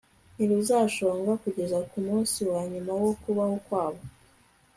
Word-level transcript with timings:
ntiruzashonga 0.35 1.31
kugeza 1.43 1.77
ku 1.89 1.97
munsi 2.07 2.39
wa 2.51 2.61
nyuma 2.71 2.91
wo 3.01 3.09
kubaho 3.21 3.55
kwabo 3.65 4.01